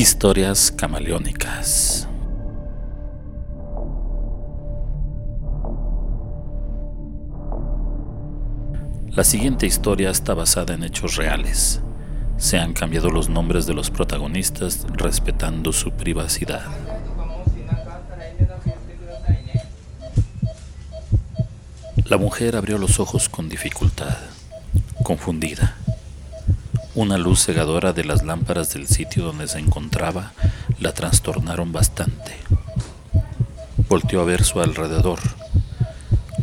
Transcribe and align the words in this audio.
Historias 0.00 0.72
camaleónicas. 0.72 2.08
La 9.10 9.24
siguiente 9.24 9.66
historia 9.66 10.08
está 10.08 10.32
basada 10.32 10.72
en 10.72 10.84
hechos 10.84 11.16
reales. 11.16 11.82
Se 12.38 12.58
han 12.58 12.72
cambiado 12.72 13.10
los 13.10 13.28
nombres 13.28 13.66
de 13.66 13.74
los 13.74 13.90
protagonistas 13.90 14.86
respetando 14.94 15.70
su 15.70 15.90
privacidad. 15.90 16.64
La 22.06 22.16
mujer 22.16 22.56
abrió 22.56 22.78
los 22.78 23.00
ojos 23.00 23.28
con 23.28 23.50
dificultad, 23.50 24.16
confundida. 25.02 25.76
Una 27.00 27.16
luz 27.16 27.46
cegadora 27.46 27.94
de 27.94 28.04
las 28.04 28.24
lámparas 28.24 28.74
del 28.74 28.86
sitio 28.86 29.24
donde 29.24 29.48
se 29.48 29.58
encontraba 29.58 30.34
la 30.80 30.92
trastornaron 30.92 31.72
bastante. 31.72 32.36
Volteó 33.88 34.20
a 34.20 34.24
ver 34.24 34.44
su 34.44 34.60
alrededor. 34.60 35.18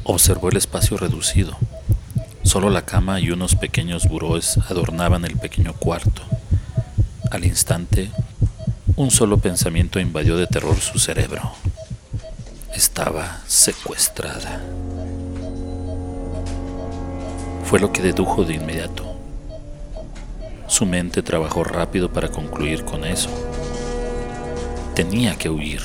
Observó 0.04 0.50
el 0.50 0.58
espacio 0.58 0.98
reducido. 0.98 1.56
Solo 2.42 2.72
la 2.72 2.86
cama 2.86 3.20
y 3.20 3.30
unos 3.30 3.54
pequeños 3.54 4.08
buróes 4.08 4.58
adornaban 4.68 5.26
el 5.26 5.38
pequeño 5.38 5.74
cuarto. 5.74 6.24
Al 7.30 7.46
instante, 7.46 8.10
un 8.96 9.12
solo 9.12 9.38
pensamiento 9.38 10.00
invadió 10.00 10.38
de 10.38 10.48
terror 10.48 10.80
su 10.80 10.98
cerebro. 10.98 11.52
Estaba 12.74 13.42
secuestrada. 13.46 14.60
Fue 17.66 17.80
lo 17.80 17.94
que 17.94 18.02
dedujo 18.02 18.44
de 18.44 18.56
inmediato. 18.56 19.17
Su 20.78 20.86
mente 20.86 21.24
trabajó 21.24 21.64
rápido 21.64 22.14
para 22.14 22.28
concluir 22.28 22.86
con 22.86 23.04
eso. 23.04 23.32
Tenía 24.94 25.36
que 25.36 25.50
huir. 25.50 25.82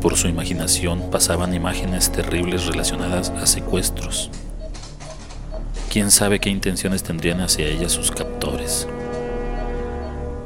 Por 0.00 0.16
su 0.16 0.26
imaginación 0.26 1.08
pasaban 1.08 1.54
imágenes 1.54 2.10
terribles 2.10 2.66
relacionadas 2.66 3.30
a 3.30 3.46
secuestros. 3.46 4.28
Quién 5.88 6.10
sabe 6.10 6.40
qué 6.40 6.50
intenciones 6.50 7.04
tendrían 7.04 7.40
hacia 7.40 7.68
ella 7.68 7.88
sus 7.88 8.10
captores. 8.10 8.88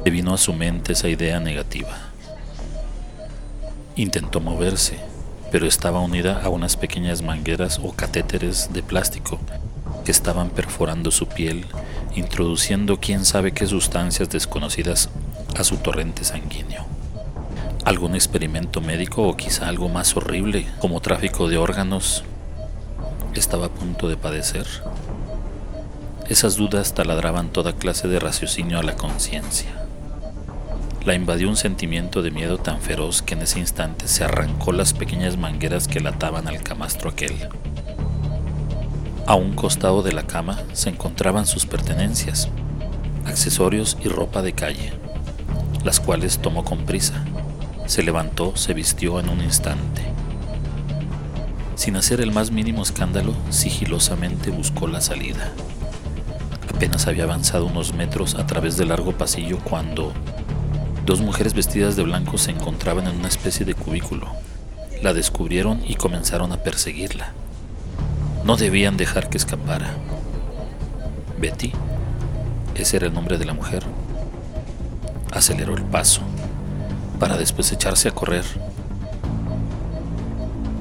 Le 0.05 0.11
vino 0.11 0.35
a 0.35 0.37
su 0.37 0.53
mente 0.53 0.93
esa 0.93 1.09
idea 1.09 1.39
negativa. 1.39 1.97
Intentó 3.95 4.39
moverse, 4.39 4.99
pero 5.51 5.65
estaba 5.65 5.99
unida 5.99 6.43
a 6.43 6.49
unas 6.49 6.77
pequeñas 6.77 7.23
mangueras 7.23 7.79
o 7.81 7.93
catéteres 7.93 8.71
de 8.71 8.83
plástico 8.83 9.39
que 10.05 10.11
estaban 10.11 10.51
perforando 10.51 11.09
su 11.09 11.27
piel, 11.27 11.65
introduciendo 12.17 12.99
quién 12.99 13.25
sabe 13.25 13.51
qué 13.51 13.67
sustancias 13.67 14.29
desconocidas 14.29 15.09
a 15.55 15.63
su 15.63 15.77
torrente 15.77 16.23
sanguíneo. 16.23 16.85
¿Algún 17.85 18.15
experimento 18.15 18.81
médico 18.81 19.23
o 19.27 19.37
quizá 19.37 19.67
algo 19.67 19.87
más 19.87 20.17
horrible, 20.17 20.67
como 20.79 20.99
tráfico 20.99 21.47
de 21.47 21.57
órganos, 21.57 22.23
estaba 23.33 23.67
a 23.67 23.69
punto 23.69 24.09
de 24.09 24.17
padecer? 24.17 24.65
Esas 26.27 26.57
dudas 26.57 26.93
taladraban 26.93 27.49
toda 27.49 27.73
clase 27.73 28.07
de 28.07 28.19
raciocinio 28.19 28.79
a 28.79 28.83
la 28.83 28.95
conciencia. 28.95 29.69
La 31.05 31.13
invadió 31.13 31.47
un 31.47 31.55
sentimiento 31.55 32.21
de 32.21 32.31
miedo 32.31 32.57
tan 32.57 32.81
feroz 32.81 33.21
que 33.21 33.35
en 33.35 33.43
ese 33.43 33.59
instante 33.59 34.09
se 34.09 34.25
arrancó 34.25 34.73
las 34.73 34.93
pequeñas 34.93 35.37
mangueras 35.37 35.87
que 35.87 36.01
lataban 36.01 36.49
al 36.49 36.63
camastro 36.63 37.09
aquel. 37.09 37.47
A 39.27 39.35
un 39.35 39.53
costado 39.53 40.01
de 40.03 40.13
la 40.13 40.23
cama 40.23 40.57
se 40.71 40.89
encontraban 40.89 41.45
sus 41.45 41.65
pertenencias, 41.65 42.47
accesorios 43.25 43.97
y 44.01 44.07
ropa 44.07 44.41
de 44.41 44.53
calle, 44.53 44.93
las 45.83 45.99
cuales 45.99 46.39
tomó 46.39 46.63
con 46.63 46.85
prisa. 46.85 47.25
Se 47.87 48.03
levantó, 48.03 48.55
se 48.55 48.73
vistió 48.73 49.19
en 49.19 49.27
un 49.27 49.41
instante. 49.41 50.01
Sin 51.75 51.97
hacer 51.97 52.21
el 52.21 52.31
más 52.31 52.51
mínimo 52.51 52.81
escándalo, 52.81 53.33
sigilosamente 53.49 54.49
buscó 54.49 54.87
la 54.87 55.01
salida. 55.01 55.51
Apenas 56.73 57.05
había 57.07 57.25
avanzado 57.25 57.65
unos 57.65 57.93
metros 57.93 58.35
a 58.35 58.47
través 58.47 58.77
del 58.77 58.87
largo 58.87 59.11
pasillo 59.11 59.59
cuando 59.59 60.13
Dos 61.05 61.21
mujeres 61.21 61.53
vestidas 61.53 61.95
de 61.95 62.03
blanco 62.03 62.37
se 62.37 62.51
encontraban 62.51 63.07
en 63.07 63.15
una 63.15 63.29
especie 63.29 63.65
de 63.65 63.73
cubículo. 63.73 64.27
La 65.01 65.13
descubrieron 65.13 65.81
y 65.87 65.95
comenzaron 65.95 66.51
a 66.51 66.57
perseguirla. 66.57 67.31
No 68.47 68.55
debían 68.55 68.95
dejar 68.95 69.29
que 69.29 69.37
escapara. 69.37 69.89
Betty, 71.37 71.73
ese 72.75 72.95
era 72.95 73.07
el 73.07 73.13
nombre 73.13 73.37
de 73.37 73.43
la 73.43 73.51
mujer, 73.51 73.83
aceleró 75.33 75.75
el 75.75 75.83
paso 75.83 76.21
para 77.19 77.35
después 77.35 77.69
echarse 77.73 78.07
a 78.07 78.11
correr. 78.11 78.45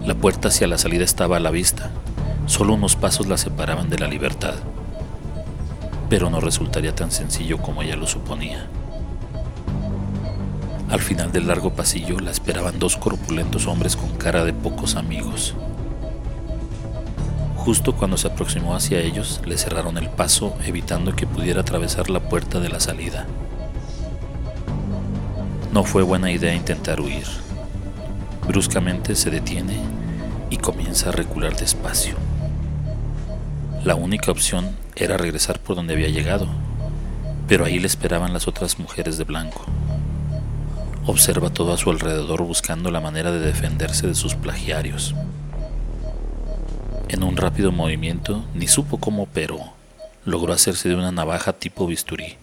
La 0.04 0.14
puerta 0.14 0.46
hacia 0.46 0.68
la 0.68 0.78
salida 0.78 1.02
estaba 1.02 1.38
a 1.38 1.40
la 1.40 1.50
vista. 1.50 1.90
Solo 2.46 2.74
unos 2.74 2.94
pasos 2.94 3.26
la 3.26 3.36
separaban 3.36 3.90
de 3.90 3.98
la 3.98 4.06
libertad. 4.06 4.54
Pero 6.08 6.30
no 6.30 6.38
resultaría 6.38 6.94
tan 6.94 7.10
sencillo 7.10 7.58
como 7.58 7.82
ella 7.82 7.96
lo 7.96 8.06
suponía. 8.06 8.68
Al 10.88 11.00
final 11.00 11.32
del 11.32 11.48
largo 11.48 11.72
pasillo 11.72 12.20
la 12.20 12.30
esperaban 12.30 12.78
dos 12.78 12.96
corpulentos 12.96 13.66
hombres 13.66 13.96
con 13.96 14.10
cara 14.10 14.44
de 14.44 14.52
pocos 14.52 14.94
amigos. 14.94 15.56
Justo 17.66 17.96
cuando 17.96 18.16
se 18.16 18.28
aproximó 18.28 18.76
hacia 18.76 19.00
ellos, 19.00 19.40
le 19.44 19.58
cerraron 19.58 19.98
el 19.98 20.08
paso, 20.08 20.56
evitando 20.64 21.16
que 21.16 21.26
pudiera 21.26 21.62
atravesar 21.62 22.10
la 22.10 22.20
puerta 22.20 22.60
de 22.60 22.68
la 22.68 22.78
salida. 22.78 23.26
No 25.72 25.82
fue 25.82 26.04
buena 26.04 26.30
idea 26.30 26.54
intentar 26.54 27.00
huir. 27.00 27.26
Bruscamente 28.46 29.16
se 29.16 29.30
detiene 29.30 29.80
y 30.48 30.58
comienza 30.58 31.08
a 31.08 31.12
recular 31.12 31.56
despacio. 31.56 32.14
La 33.82 33.96
única 33.96 34.30
opción 34.30 34.70
era 34.94 35.16
regresar 35.16 35.58
por 35.58 35.74
donde 35.74 35.94
había 35.94 36.08
llegado, 36.08 36.46
pero 37.48 37.64
ahí 37.64 37.80
le 37.80 37.88
esperaban 37.88 38.32
las 38.32 38.46
otras 38.46 38.78
mujeres 38.78 39.18
de 39.18 39.24
blanco. 39.24 39.64
Observa 41.04 41.50
todo 41.50 41.72
a 41.72 41.78
su 41.78 41.90
alrededor 41.90 42.44
buscando 42.44 42.92
la 42.92 43.00
manera 43.00 43.32
de 43.32 43.40
defenderse 43.40 44.06
de 44.06 44.14
sus 44.14 44.36
plagiarios. 44.36 45.16
En 47.08 47.22
un 47.22 47.36
rápido 47.36 47.72
movimiento, 47.72 48.44
ni 48.54 48.68
supo 48.68 48.98
cómo, 48.98 49.26
pero 49.26 49.58
logró 50.24 50.52
hacerse 50.52 50.88
de 50.88 50.94
una 50.94 51.12
navaja 51.12 51.52
tipo 51.52 51.86
bisturí. 51.86 52.36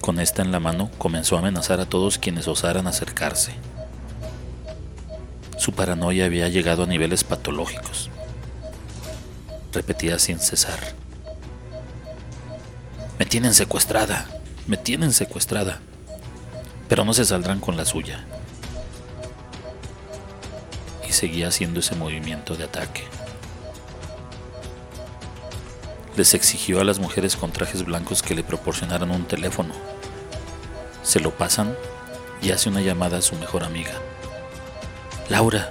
Con 0.00 0.20
esta 0.20 0.42
en 0.42 0.52
la 0.52 0.60
mano, 0.60 0.90
comenzó 0.98 1.36
a 1.36 1.38
amenazar 1.38 1.80
a 1.80 1.86
todos 1.86 2.18
quienes 2.18 2.46
osaran 2.46 2.86
acercarse. 2.86 3.52
Su 5.56 5.72
paranoia 5.72 6.26
había 6.26 6.48
llegado 6.48 6.82
a 6.82 6.86
niveles 6.86 7.24
patológicos. 7.24 8.10
Repetía 9.72 10.18
sin 10.18 10.38
cesar. 10.38 10.78
Me 13.18 13.24
tienen 13.24 13.54
secuestrada, 13.54 14.28
me 14.66 14.76
tienen 14.76 15.12
secuestrada 15.12 15.80
pero 16.88 17.04
no 17.04 17.12
se 17.12 17.24
saldrán 17.24 17.60
con 17.60 17.76
la 17.76 17.84
suya. 17.84 18.24
Seguía 21.14 21.46
haciendo 21.46 21.78
ese 21.78 21.94
movimiento 21.94 22.56
de 22.56 22.64
ataque. 22.64 23.04
Les 26.16 26.34
exigió 26.34 26.80
a 26.80 26.84
las 26.84 26.98
mujeres 26.98 27.36
con 27.36 27.52
trajes 27.52 27.84
blancos 27.84 28.20
que 28.20 28.34
le 28.34 28.42
proporcionaran 28.42 29.12
un 29.12 29.24
teléfono. 29.24 29.74
Se 31.04 31.20
lo 31.20 31.30
pasan 31.30 31.76
y 32.42 32.50
hace 32.50 32.68
una 32.68 32.80
llamada 32.80 33.18
a 33.18 33.22
su 33.22 33.36
mejor 33.36 33.62
amiga. 33.62 33.92
Laura, 35.28 35.70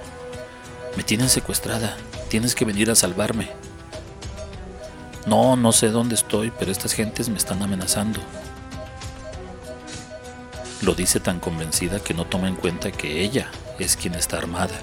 me 0.96 1.02
tienen 1.02 1.28
secuestrada, 1.28 1.94
tienes 2.30 2.54
que 2.54 2.64
venir 2.64 2.90
a 2.90 2.94
salvarme. 2.94 3.50
No, 5.26 5.56
no 5.56 5.72
sé 5.72 5.90
dónde 5.90 6.14
estoy, 6.14 6.54
pero 6.58 6.72
estas 6.72 6.94
gentes 6.94 7.28
me 7.28 7.36
están 7.36 7.62
amenazando. 7.62 8.20
Lo 10.80 10.94
dice 10.94 11.20
tan 11.20 11.38
convencida 11.38 12.00
que 12.00 12.14
no 12.14 12.24
toma 12.24 12.48
en 12.48 12.56
cuenta 12.56 12.90
que 12.90 13.22
ella 13.22 13.50
es 13.78 13.94
quien 13.98 14.14
está 14.14 14.38
armada. 14.38 14.80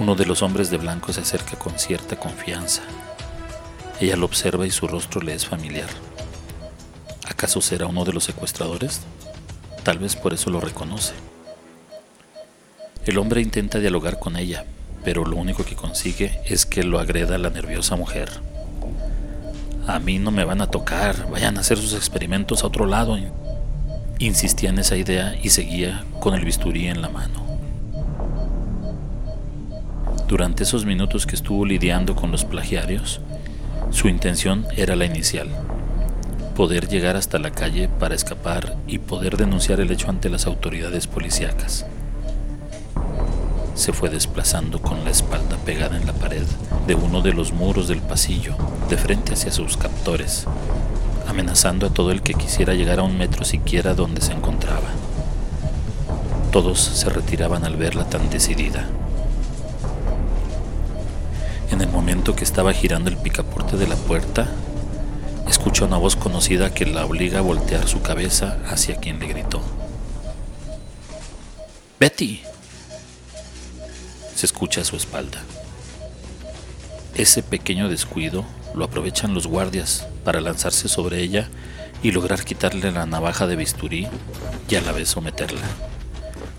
Uno 0.00 0.14
de 0.14 0.24
los 0.24 0.40
hombres 0.40 0.70
de 0.70 0.78
blanco 0.78 1.12
se 1.12 1.20
acerca 1.20 1.58
con 1.58 1.78
cierta 1.78 2.16
confianza. 2.16 2.80
Ella 4.00 4.16
lo 4.16 4.24
observa 4.24 4.66
y 4.66 4.70
su 4.70 4.88
rostro 4.88 5.20
le 5.20 5.34
es 5.34 5.44
familiar. 5.44 5.90
¿Acaso 7.28 7.60
será 7.60 7.84
uno 7.86 8.06
de 8.06 8.14
los 8.14 8.24
secuestradores? 8.24 9.02
Tal 9.82 9.98
vez 9.98 10.16
por 10.16 10.32
eso 10.32 10.48
lo 10.48 10.58
reconoce. 10.58 11.12
El 13.04 13.18
hombre 13.18 13.42
intenta 13.42 13.78
dialogar 13.78 14.18
con 14.18 14.38
ella, 14.38 14.64
pero 15.04 15.26
lo 15.26 15.36
único 15.36 15.66
que 15.66 15.76
consigue 15.76 16.40
es 16.46 16.64
que 16.64 16.82
lo 16.82 16.98
agreda 16.98 17.36
la 17.36 17.50
nerviosa 17.50 17.94
mujer. 17.94 18.30
A 19.86 19.98
mí 19.98 20.18
no 20.18 20.30
me 20.30 20.44
van 20.44 20.62
a 20.62 20.70
tocar, 20.70 21.30
vayan 21.30 21.58
a 21.58 21.60
hacer 21.60 21.76
sus 21.76 21.92
experimentos 21.92 22.64
a 22.64 22.68
otro 22.68 22.86
lado, 22.86 23.18
Insistía 24.18 24.70
en 24.70 24.78
esa 24.78 24.96
idea 24.96 25.34
y 25.42 25.50
seguía 25.50 26.06
con 26.20 26.34
el 26.34 26.46
bisturí 26.46 26.88
en 26.88 27.02
la 27.02 27.10
mano. 27.10 27.49
Durante 30.30 30.62
esos 30.62 30.86
minutos 30.86 31.26
que 31.26 31.34
estuvo 31.34 31.66
lidiando 31.66 32.14
con 32.14 32.30
los 32.30 32.44
plagiarios, 32.44 33.20
su 33.90 34.06
intención 34.06 34.64
era 34.76 34.94
la 34.94 35.04
inicial, 35.04 35.48
poder 36.54 36.86
llegar 36.86 37.16
hasta 37.16 37.40
la 37.40 37.50
calle 37.50 37.88
para 37.88 38.14
escapar 38.14 38.76
y 38.86 38.98
poder 38.98 39.36
denunciar 39.36 39.80
el 39.80 39.90
hecho 39.90 40.08
ante 40.08 40.30
las 40.30 40.46
autoridades 40.46 41.08
policíacas. 41.08 41.84
Se 43.74 43.92
fue 43.92 44.08
desplazando 44.08 44.80
con 44.80 45.02
la 45.02 45.10
espalda 45.10 45.56
pegada 45.64 45.96
en 45.96 46.06
la 46.06 46.12
pared 46.12 46.46
de 46.86 46.94
uno 46.94 47.22
de 47.22 47.32
los 47.32 47.52
muros 47.52 47.88
del 47.88 48.00
pasillo, 48.00 48.54
de 48.88 48.96
frente 48.96 49.32
hacia 49.32 49.50
sus 49.50 49.76
captores, 49.76 50.46
amenazando 51.26 51.88
a 51.88 51.90
todo 51.92 52.12
el 52.12 52.22
que 52.22 52.34
quisiera 52.34 52.74
llegar 52.74 53.00
a 53.00 53.02
un 53.02 53.18
metro 53.18 53.44
siquiera 53.44 53.94
donde 53.94 54.20
se 54.20 54.30
encontraba. 54.30 54.90
Todos 56.52 56.78
se 56.78 57.10
retiraban 57.10 57.64
al 57.64 57.74
verla 57.74 58.08
tan 58.08 58.30
decidida. 58.30 58.86
En 61.70 61.80
el 61.80 61.88
momento 61.88 62.34
que 62.34 62.44
estaba 62.44 62.72
girando 62.72 63.10
el 63.10 63.16
picaporte 63.16 63.76
de 63.76 63.86
la 63.86 63.94
puerta, 63.94 64.48
escucha 65.48 65.84
una 65.84 65.98
voz 65.98 66.16
conocida 66.16 66.74
que 66.74 66.84
la 66.84 67.04
obliga 67.04 67.38
a 67.38 67.42
voltear 67.42 67.86
su 67.86 68.02
cabeza 68.02 68.58
hacia 68.68 68.96
quien 68.96 69.20
le 69.20 69.28
gritó. 69.28 69.62
Betty. 72.00 72.42
Se 74.34 74.46
escucha 74.46 74.80
a 74.80 74.84
su 74.84 74.96
espalda. 74.96 75.42
Ese 77.14 77.42
pequeño 77.42 77.88
descuido 77.88 78.44
lo 78.74 78.84
aprovechan 78.84 79.34
los 79.34 79.46
guardias 79.46 80.06
para 80.24 80.40
lanzarse 80.40 80.88
sobre 80.88 81.20
ella 81.20 81.48
y 82.02 82.12
lograr 82.12 82.44
quitarle 82.44 82.90
la 82.90 83.06
navaja 83.06 83.46
de 83.46 83.56
bisturí 83.56 84.08
y 84.68 84.74
a 84.74 84.80
la 84.80 84.92
vez 84.92 85.10
someterla, 85.10 85.66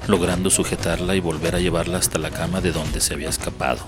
logrando 0.07 0.49
sujetarla 0.49 1.15
y 1.15 1.19
volver 1.19 1.55
a 1.55 1.59
llevarla 1.59 1.97
hasta 1.97 2.19
la 2.19 2.29
cama 2.29 2.61
de 2.61 2.71
donde 2.71 3.01
se 3.01 3.13
había 3.13 3.29
escapado. 3.29 3.85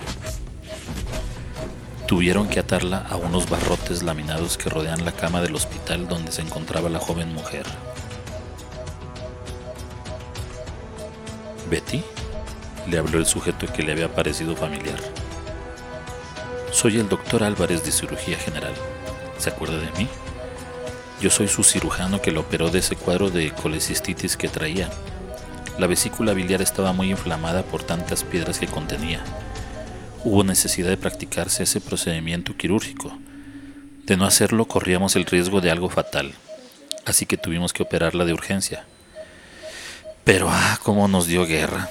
Tuvieron 2.13 2.48
que 2.48 2.60
atarla 2.60 3.00
a 3.10 3.15
unos 3.15 3.50
barrotes 3.50 4.04
laminados 4.04 4.56
que 4.56 4.69
rodean 4.69 5.04
la 5.04 5.13
cama 5.13 5.42
del 5.42 5.56
hospital 5.56 6.07
donde 6.07 6.31
se 6.31 6.44
encontraba 6.44 6.88
la 6.88 7.00
joven 7.00 7.33
mujer. 7.33 7.65
Betty, 11.71 12.04
le 12.88 13.00
habló 13.00 13.18
el 13.18 13.25
sujeto 13.25 13.65
que 13.65 13.81
le 13.81 13.94
había 13.94 14.13
parecido 14.13 14.56
familiar. 14.56 15.00
Soy 16.71 17.00
el 17.00 17.10
doctor 17.10 17.42
Álvarez 17.44 17.83
de 17.83 17.92
Cirugía 17.92 18.38
General. 18.38 18.75
¿Se 19.39 19.50
acuerda 19.50 19.77
de 19.77 19.89
mí? 19.98 20.07
Yo 21.19 21.31
soy 21.31 21.48
su 21.48 21.63
cirujano 21.63 22.21
que 22.21 22.30
lo 22.30 22.42
operó 22.42 22.69
de 22.69 22.77
ese 22.77 22.95
cuadro 22.95 23.31
de 23.31 23.51
colecistitis 23.54 24.38
que 24.38 24.50
traía. 24.50 24.88
La 25.80 25.88
vesícula 25.88 26.33
biliar 26.33 26.62
estaba 26.62 26.94
muy 26.94 27.09
inflamada 27.09 27.63
por 27.63 27.81
tantas 27.81 28.24
piedras 28.24 28.59
que 28.59 28.68
contenía 28.68 29.24
hubo 30.23 30.43
necesidad 30.43 30.89
de 30.89 30.97
practicarse 30.97 31.63
ese 31.63 31.81
procedimiento 31.81 32.55
quirúrgico. 32.55 33.17
De 34.05 34.17
no 34.17 34.25
hacerlo 34.25 34.65
corríamos 34.65 35.15
el 35.15 35.25
riesgo 35.25 35.61
de 35.61 35.71
algo 35.71 35.89
fatal, 35.89 36.33
así 37.05 37.25
que 37.25 37.37
tuvimos 37.37 37.73
que 37.73 37.83
operarla 37.83 38.25
de 38.25 38.33
urgencia. 38.33 38.85
Pero 40.23 40.47
ah, 40.49 40.79
cómo 40.83 41.07
nos 41.07 41.27
dio 41.27 41.45
guerra. 41.45 41.89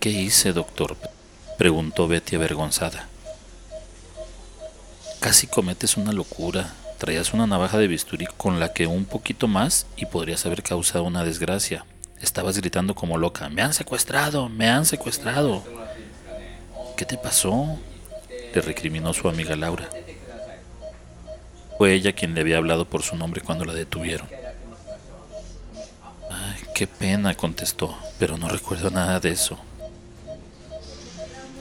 ¿Qué 0.00 0.10
hice, 0.10 0.52
doctor? 0.52 0.96
preguntó 1.58 2.06
Betty 2.08 2.36
avergonzada. 2.36 3.08
Casi 5.20 5.46
cometes 5.46 5.96
una 5.96 6.12
locura. 6.12 6.74
Traías 6.98 7.34
una 7.34 7.46
navaja 7.46 7.78
de 7.78 7.88
bisturí 7.88 8.26
con 8.36 8.60
la 8.60 8.72
que 8.72 8.86
un 8.86 9.04
poquito 9.04 9.48
más 9.48 9.86
y 9.96 10.06
podrías 10.06 10.46
haber 10.46 10.62
causado 10.62 11.04
una 11.04 11.24
desgracia. 11.24 11.84
Estabas 12.20 12.56
gritando 12.56 12.94
como 12.94 13.18
loca, 13.18 13.48
me 13.48 13.62
han 13.62 13.74
secuestrado, 13.74 14.48
me 14.48 14.68
han 14.68 14.86
secuestrado. 14.86 15.62
¿Qué 16.96 17.04
te 17.04 17.18
pasó? 17.18 17.78
Le 18.54 18.60
recriminó 18.62 19.12
su 19.12 19.28
amiga 19.28 19.54
Laura. 19.54 19.88
Fue 21.76 21.92
ella 21.92 22.12
quien 22.12 22.34
le 22.34 22.40
había 22.40 22.56
hablado 22.56 22.86
por 22.86 23.02
su 23.02 23.16
nombre 23.16 23.42
cuando 23.42 23.66
la 23.66 23.74
detuvieron. 23.74 24.28
Ay, 26.30 26.62
qué 26.74 26.86
pena, 26.86 27.34
contestó, 27.34 27.96
pero 28.18 28.38
no 28.38 28.48
recuerdo 28.48 28.90
nada 28.90 29.20
de 29.20 29.30
eso. 29.30 29.58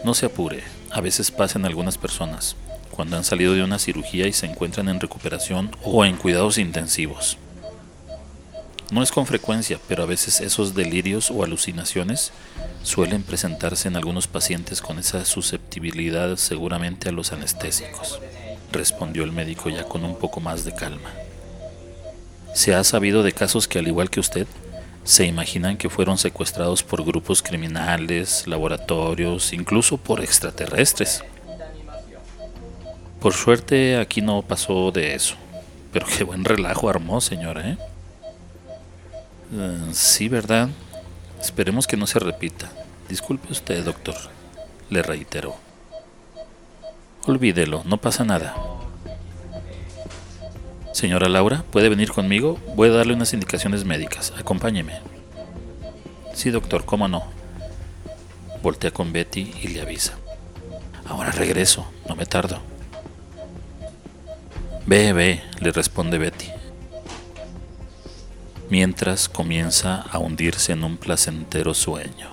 No 0.05 0.13
se 0.13 0.27
apure, 0.27 0.63
a 0.91 1.01
veces 1.01 1.31
pasa 1.31 1.59
en 1.59 1.65
algunas 1.65 1.97
personas, 1.97 2.55
cuando 2.91 3.17
han 3.17 3.25
salido 3.25 3.53
de 3.53 3.63
una 3.63 3.79
cirugía 3.79 4.27
y 4.27 4.33
se 4.33 4.45
encuentran 4.45 4.87
en 4.87 5.01
recuperación 5.01 5.75
o 5.83 6.05
en 6.05 6.15
cuidados 6.15 6.57
intensivos. 6.57 7.37
No 8.91 9.01
es 9.01 9.11
con 9.11 9.25
frecuencia, 9.25 9.79
pero 9.87 10.03
a 10.03 10.05
veces 10.05 10.41
esos 10.41 10.75
delirios 10.75 11.31
o 11.31 11.43
alucinaciones 11.43 12.31
suelen 12.83 13.23
presentarse 13.23 13.87
en 13.87 13.95
algunos 13.95 14.27
pacientes 14.27 14.81
con 14.81 14.99
esa 14.99 15.25
susceptibilidad 15.25 16.35
seguramente 16.37 17.09
a 17.09 17.11
los 17.11 17.31
anestésicos, 17.31 18.19
respondió 18.71 19.23
el 19.23 19.31
médico 19.31 19.69
ya 19.69 19.85
con 19.85 20.03
un 20.05 20.15
poco 20.17 20.39
más 20.39 20.65
de 20.65 20.75
calma. 20.75 21.11
Se 22.53 22.75
ha 22.75 22.83
sabido 22.83 23.23
de 23.23 23.31
casos 23.31 23.67
que 23.67 23.79
al 23.79 23.87
igual 23.87 24.09
que 24.11 24.19
usted, 24.19 24.47
se 25.03 25.25
imaginan 25.25 25.77
que 25.77 25.89
fueron 25.89 26.17
secuestrados 26.17 26.83
por 26.83 27.03
grupos 27.03 27.41
criminales, 27.41 28.47
laboratorios, 28.47 29.51
incluso 29.53 29.97
por 29.97 30.21
extraterrestres. 30.21 31.23
Por 33.19 33.33
suerte 33.33 33.97
aquí 33.97 34.21
no 34.21 34.41
pasó 34.43 34.91
de 34.91 35.15
eso, 35.15 35.35
pero 35.91 36.05
qué 36.05 36.23
buen 36.23 36.45
relajo 36.45 36.87
armó, 36.87 37.19
señora, 37.19 37.69
¿eh? 37.69 37.77
Eh, 39.53 39.89
sí, 39.91 40.27
¿verdad? 40.27 40.69
Esperemos 41.41 41.87
que 41.87 41.97
no 41.97 42.07
se 42.07 42.19
repita. 42.19 42.71
Disculpe 43.09 43.51
usted, 43.51 43.83
doctor, 43.83 44.15
le 44.89 45.01
reiteró. 45.01 45.55
Olvídelo, 47.25 47.83
no 47.85 47.97
pasa 47.97 48.23
nada. 48.23 48.55
Señora 50.93 51.27
Laura, 51.27 51.63
¿puede 51.71 51.89
venir 51.89 52.11
conmigo? 52.11 52.57
Voy 52.75 52.89
a 52.89 52.93
darle 52.93 53.13
unas 53.13 53.33
indicaciones 53.33 53.83
médicas. 53.83 54.33
Acompáñeme. 54.37 54.99
Sí, 56.33 56.49
doctor, 56.49 56.85
cómo 56.85 57.07
no. 57.07 57.23
Voltea 58.63 58.91
con 58.91 59.11
Betty 59.11 59.53
y 59.61 59.67
le 59.67 59.81
avisa. 59.81 60.13
Ahora 61.07 61.31
regreso, 61.31 61.91
no 62.09 62.15
me 62.15 62.25
tardo. 62.25 62.59
Ve, 64.87 65.13
ve, 65.13 65.43
le 65.59 65.71
responde 65.71 66.17
Betty 66.17 66.49
mientras 68.69 69.29
comienza 69.29 70.01
a 70.01 70.19
hundirse 70.19 70.73
en 70.73 70.83
un 70.83 70.97
placentero 70.97 71.73
sueño. 71.73 72.29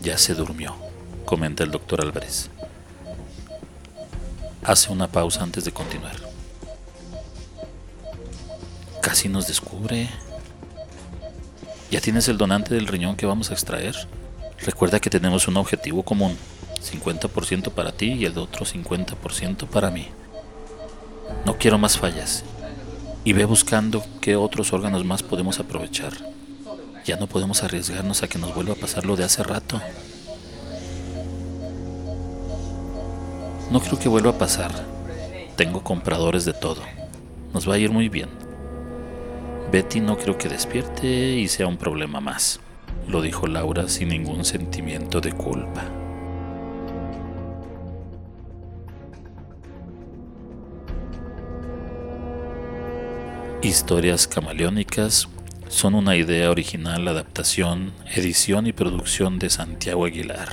Ya 0.00 0.18
se 0.18 0.34
durmió, 0.34 0.74
comenta 1.24 1.64
el 1.64 1.70
doctor 1.70 2.00
Álvarez. 2.00 2.50
Hace 4.64 4.92
una 4.92 5.08
pausa 5.08 5.42
antes 5.42 5.64
de 5.64 5.72
continuar. 5.72 6.16
Casi 9.00 9.28
nos 9.28 9.46
descubre. 9.46 10.08
¿Ya 11.90 12.00
tienes 12.00 12.28
el 12.28 12.38
donante 12.38 12.74
del 12.74 12.86
riñón 12.86 13.16
que 13.16 13.26
vamos 13.26 13.50
a 13.50 13.54
extraer? 13.54 13.94
Recuerda 14.58 15.00
que 15.00 15.10
tenemos 15.10 15.48
un 15.48 15.56
objetivo 15.56 16.04
común, 16.04 16.36
50% 16.80 17.72
para 17.72 17.92
ti 17.92 18.12
y 18.12 18.24
el 18.24 18.38
otro 18.38 18.64
50% 18.64 19.66
para 19.66 19.90
mí. 19.90 20.08
No 21.44 21.58
quiero 21.58 21.78
más 21.78 21.98
fallas. 21.98 22.44
Y 23.24 23.32
ve 23.32 23.44
buscando 23.44 24.04
qué 24.20 24.36
otros 24.36 24.72
órganos 24.72 25.04
más 25.04 25.22
podemos 25.22 25.58
aprovechar. 25.60 26.12
Ya 27.04 27.16
no 27.16 27.26
podemos 27.26 27.62
arriesgarnos 27.62 28.22
a 28.22 28.28
que 28.28 28.38
nos 28.38 28.54
vuelva 28.54 28.74
a 28.74 28.76
pasar 28.76 29.04
lo 29.04 29.16
de 29.16 29.24
hace 29.24 29.42
rato. 29.42 29.80
No 33.70 33.80
creo 33.80 33.98
que 33.98 34.08
vuelva 34.08 34.30
a 34.30 34.38
pasar. 34.38 34.70
Tengo 35.56 35.82
compradores 35.82 36.44
de 36.44 36.52
todo. 36.52 36.82
Nos 37.52 37.68
va 37.68 37.74
a 37.74 37.78
ir 37.78 37.90
muy 37.90 38.08
bien. 38.08 38.28
Betty 39.72 40.00
no 40.00 40.18
creo 40.18 40.36
que 40.36 40.50
despierte 40.50 41.06
y 41.06 41.48
sea 41.48 41.66
un 41.66 41.78
problema 41.78 42.20
más, 42.20 42.60
lo 43.08 43.22
dijo 43.22 43.46
Laura 43.46 43.88
sin 43.88 44.10
ningún 44.10 44.44
sentimiento 44.44 45.22
de 45.22 45.32
culpa. 45.32 46.01
Historias 53.62 54.26
camaleónicas 54.26 55.28
son 55.68 55.94
una 55.94 56.16
idea 56.16 56.50
original, 56.50 57.06
adaptación, 57.06 57.92
edición 58.12 58.66
y 58.66 58.72
producción 58.72 59.38
de 59.38 59.50
Santiago 59.50 60.04
Aguilar. 60.04 60.48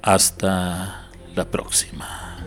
Hasta 0.00 1.10
la 1.34 1.44
próxima. 1.50 2.38